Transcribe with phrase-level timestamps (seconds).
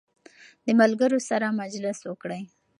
[0.65, 2.43] د ملګرو سره مجلس وکړئ.